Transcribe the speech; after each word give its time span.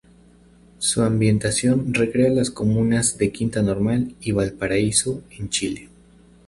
Su 0.79 1.03
ambientación 1.03 1.93
recrea 1.93 2.31
las 2.31 2.49
comunas 2.49 3.19
de 3.19 3.31
Quinta 3.31 3.61
Normal 3.61 4.15
y 4.19 4.31
Valparaíso 4.31 5.21
en 5.37 5.47
Chile. 5.51 5.89